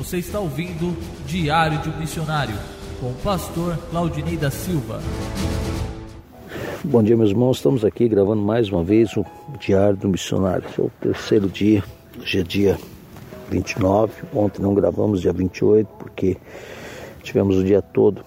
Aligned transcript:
Você 0.00 0.16
está 0.16 0.40
ouvindo 0.40 0.96
Diário 1.26 1.78
de 1.80 1.90
um 1.90 1.98
Missionário 1.98 2.54
com 2.98 3.10
o 3.10 3.14
pastor 3.16 3.76
Claudinei 3.90 4.34
da 4.34 4.50
Silva. 4.50 4.98
Bom 6.82 7.02
dia, 7.02 7.14
meus 7.14 7.28
irmãos. 7.28 7.58
Estamos 7.58 7.84
aqui 7.84 8.08
gravando 8.08 8.40
mais 8.40 8.70
uma 8.70 8.82
vez 8.82 9.14
o 9.14 9.26
Diário 9.60 9.98
do 9.98 10.08
Missionário. 10.08 10.64
É 10.66 10.80
o 10.80 10.90
terceiro 11.02 11.50
dia, 11.50 11.84
hoje 12.18 12.40
é 12.40 12.42
dia 12.42 12.78
29. 13.50 14.10
Ontem 14.34 14.62
não 14.62 14.72
gravamos, 14.72 15.20
dia 15.20 15.34
28, 15.34 15.86
porque 15.98 16.38
tivemos 17.22 17.58
o 17.58 17.62
dia 17.62 17.82
todo 17.82 18.24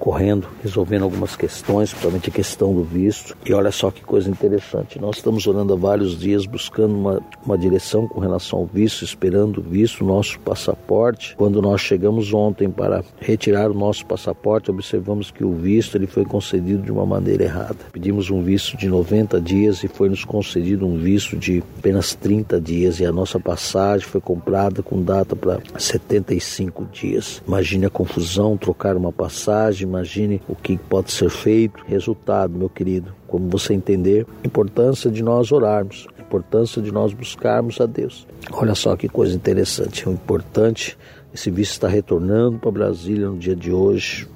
correndo, 0.00 0.48
resolvendo 0.62 1.02
algumas 1.02 1.36
questões, 1.36 1.90
principalmente 1.90 2.30
a 2.30 2.32
questão 2.32 2.74
do 2.74 2.82
visto. 2.82 3.36
E 3.44 3.52
olha 3.52 3.70
só 3.70 3.90
que 3.90 4.02
coisa 4.02 4.30
interessante, 4.30 4.98
nós 4.98 5.16
estamos 5.16 5.46
orando 5.46 5.74
há 5.74 5.76
vários 5.76 6.18
dias 6.18 6.46
buscando 6.46 6.94
uma, 6.94 7.20
uma 7.44 7.58
direção 7.58 8.08
com 8.08 8.18
relação 8.18 8.60
ao 8.60 8.66
visto, 8.66 9.04
esperando 9.04 9.58
o 9.58 9.62
visto, 9.62 10.02
nosso 10.02 10.40
passaporte. 10.40 11.36
Quando 11.36 11.60
nós 11.60 11.82
chegamos 11.82 12.32
ontem 12.32 12.70
para 12.70 13.04
retirar 13.20 13.70
o 13.70 13.74
nosso 13.74 14.06
passaporte, 14.06 14.70
observamos 14.70 15.30
que 15.30 15.44
o 15.44 15.52
visto 15.52 15.96
ele 15.96 16.06
foi 16.06 16.24
concedido 16.24 16.82
de 16.82 16.90
uma 16.90 17.04
maneira 17.04 17.44
errada. 17.44 17.76
Pedimos 17.92 18.30
um 18.30 18.42
visto 18.42 18.78
de 18.78 18.88
90 18.88 19.38
dias 19.40 19.84
e 19.84 19.88
foi 19.88 20.08
nos 20.08 20.24
concedido 20.24 20.86
um 20.86 20.96
visto 20.96 21.36
de 21.36 21.62
apenas 21.78 22.14
30 22.14 22.58
dias 22.58 23.00
e 23.00 23.04
a 23.04 23.12
nossa 23.12 23.38
passagem 23.38 24.06
foi 24.06 24.20
comprada 24.20 24.82
com 24.82 25.02
data 25.02 25.36
para 25.36 25.60
75 25.78 26.86
dias. 26.90 27.42
Imagine 27.46 27.86
a 27.86 27.90
confusão, 27.90 28.56
trocar 28.56 28.96
uma 28.96 29.12
passagem, 29.12 29.89
imagine 29.90 30.40
o 30.48 30.54
que 30.54 30.78
pode 30.78 31.10
ser 31.10 31.28
feito. 31.28 31.84
Resultado, 31.86 32.56
meu 32.56 32.68
querido, 32.68 33.12
como 33.26 33.48
você 33.48 33.74
entender, 33.74 34.26
a 34.42 34.46
importância 34.46 35.10
de 35.10 35.22
nós 35.22 35.52
orarmos, 35.52 36.06
a 36.18 36.22
importância 36.22 36.80
de 36.80 36.92
nós 36.92 37.12
buscarmos 37.12 37.80
a 37.80 37.86
Deus. 37.86 38.26
Olha 38.52 38.74
só 38.74 38.96
que 38.96 39.08
coisa 39.08 39.34
interessante, 39.34 40.08
é 40.08 40.12
importante. 40.12 40.96
Esse 41.34 41.50
visto 41.50 41.72
está 41.72 41.88
retornando 41.88 42.58
para 42.58 42.70
Brasília 42.70 43.28
no 43.28 43.36
dia 43.36 43.54
de 43.54 43.72
hoje, 43.72 44.28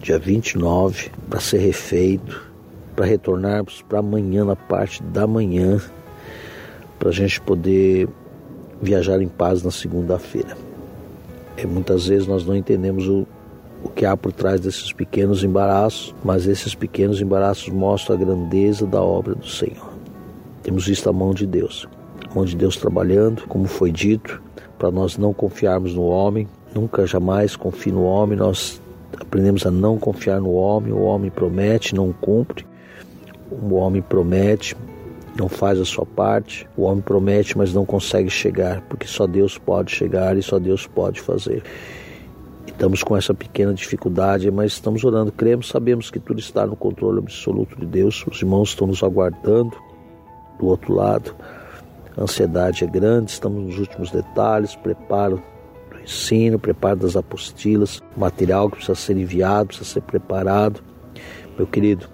dia 0.00 0.18
29, 0.18 1.10
para 1.30 1.40
ser 1.40 1.58
refeito, 1.58 2.50
para 2.96 3.06
retornarmos 3.06 3.82
para 3.82 4.00
amanhã, 4.00 4.44
na 4.44 4.56
parte 4.56 5.02
da 5.02 5.26
manhã, 5.26 5.80
para 6.98 7.08
a 7.08 7.12
gente 7.12 7.40
poder 7.40 8.08
viajar 8.80 9.22
em 9.22 9.28
paz 9.28 9.62
na 9.62 9.70
segunda-feira. 9.70 10.56
E 11.56 11.66
muitas 11.66 12.06
vezes 12.06 12.26
nós 12.26 12.44
não 12.44 12.56
entendemos 12.56 13.08
o 13.08 13.26
o 13.84 13.88
que 13.88 14.04
há 14.04 14.16
por 14.16 14.32
trás 14.32 14.60
desses 14.60 14.92
pequenos 14.92 15.42
embaraços, 15.42 16.14
mas 16.24 16.46
esses 16.46 16.74
pequenos 16.74 17.20
embaraços 17.20 17.68
mostram 17.68 18.16
a 18.16 18.18
grandeza 18.18 18.86
da 18.86 19.02
obra 19.02 19.34
do 19.34 19.46
Senhor. 19.46 19.92
Temos 20.62 20.86
visto 20.86 21.08
a 21.08 21.12
mão 21.12 21.34
de 21.34 21.46
Deus, 21.46 21.88
a 22.30 22.34
mão 22.34 22.44
de 22.44 22.56
Deus 22.56 22.76
trabalhando, 22.76 23.42
como 23.48 23.66
foi 23.66 23.90
dito, 23.90 24.40
para 24.78 24.90
nós 24.90 25.16
não 25.18 25.32
confiarmos 25.32 25.94
no 25.94 26.02
homem, 26.02 26.48
nunca 26.74 27.06
jamais 27.06 27.56
confie 27.56 27.92
no 27.92 28.04
homem, 28.04 28.38
nós 28.38 28.80
aprendemos 29.20 29.66
a 29.66 29.70
não 29.70 29.98
confiar 29.98 30.40
no 30.40 30.52
homem, 30.52 30.92
o 30.92 31.02
homem 31.02 31.30
promete, 31.30 31.94
não 31.94 32.12
cumpre, 32.12 32.66
o 33.50 33.74
homem 33.74 34.00
promete, 34.00 34.76
não 35.36 35.48
faz 35.48 35.80
a 35.80 35.84
sua 35.84 36.04
parte, 36.04 36.68
o 36.76 36.82
homem 36.82 37.02
promete, 37.02 37.56
mas 37.56 37.72
não 37.72 37.84
consegue 37.84 38.30
chegar, 38.30 38.80
porque 38.82 39.06
só 39.06 39.26
Deus 39.26 39.58
pode 39.58 39.90
chegar 39.90 40.36
e 40.36 40.42
só 40.42 40.58
Deus 40.58 40.86
pode 40.86 41.20
fazer. 41.20 41.62
Estamos 42.72 43.04
com 43.04 43.16
essa 43.16 43.32
pequena 43.32 43.72
dificuldade, 43.72 44.50
mas 44.50 44.72
estamos 44.72 45.04
orando, 45.04 45.30
cremos, 45.30 45.68
sabemos 45.68 46.10
que 46.10 46.18
tudo 46.18 46.40
está 46.40 46.66
no 46.66 46.74
controle 46.74 47.20
absoluto 47.20 47.78
de 47.78 47.86
Deus. 47.86 48.26
Os 48.26 48.40
irmãos 48.42 48.70
estão 48.70 48.88
nos 48.88 49.02
aguardando 49.04 49.76
do 50.58 50.66
outro 50.66 50.92
lado. 50.92 51.34
A 52.16 52.22
ansiedade 52.22 52.82
é 52.82 52.86
grande, 52.86 53.30
estamos 53.30 53.62
nos 53.62 53.78
últimos 53.78 54.10
detalhes, 54.10 54.74
preparo 54.74 55.40
do 55.90 56.00
ensino, 56.00 56.58
preparo 56.58 56.96
das 56.96 57.14
apostilas, 57.14 58.02
material 58.16 58.68
que 58.68 58.76
precisa 58.76 58.96
ser 58.96 59.16
enviado, 59.16 59.68
precisa 59.68 59.88
ser 59.88 60.02
preparado. 60.02 60.82
Meu 61.56 61.66
querido, 61.66 62.08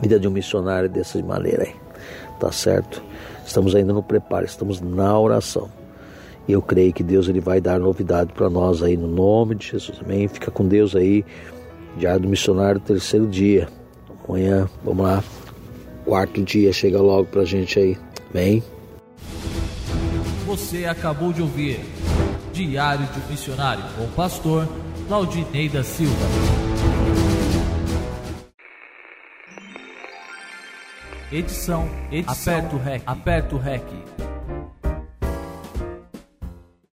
vida 0.00 0.20
de 0.20 0.28
um 0.28 0.32
missionário 0.32 0.86
é 0.86 0.88
dessa 0.88 1.22
maneira 1.22 1.62
aí, 1.62 1.74
tá 2.38 2.52
certo? 2.52 3.02
Estamos 3.46 3.74
ainda 3.74 3.92
no 3.92 4.02
preparo, 4.02 4.44
estamos 4.44 4.80
na 4.80 5.18
oração. 5.18 5.81
E 6.48 6.52
eu 6.52 6.60
creio 6.60 6.92
que 6.92 7.02
Deus 7.02 7.28
ele 7.28 7.40
vai 7.40 7.60
dar 7.60 7.78
novidade 7.78 8.32
para 8.32 8.50
nós 8.50 8.82
aí 8.82 8.96
no 8.96 9.06
nome 9.06 9.54
de 9.54 9.68
Jesus. 9.68 10.00
Amém. 10.04 10.26
Fica 10.28 10.50
com 10.50 10.66
Deus 10.66 10.96
aí. 10.96 11.24
Diário 11.96 12.20
do 12.20 12.28
Missionário, 12.28 12.80
terceiro 12.80 13.26
dia. 13.26 13.68
Amanhã, 14.26 14.68
vamos 14.84 15.04
lá. 15.04 15.22
Quarto 16.04 16.42
dia, 16.42 16.72
chega 16.72 17.00
logo 17.00 17.26
pra 17.26 17.44
gente 17.44 17.78
aí. 17.78 17.96
Amém. 18.30 18.62
Você 20.46 20.84
acabou 20.84 21.32
de 21.32 21.40
ouvir 21.40 21.80
Diário 22.52 23.06
de 23.06 23.18
um 23.18 23.30
Missionário 23.30 23.82
com 23.96 24.04
o 24.04 24.08
pastor 24.08 24.68
Claudinei 25.08 25.68
da 25.68 25.82
Silva. 25.82 26.14
Edição, 31.30 31.88
edição, 32.10 32.58
aperta 32.58 32.76
o 32.76 32.78
REC, 32.78 33.02
aperta 33.06 33.54
o 33.54 33.58
REC. 33.58 33.82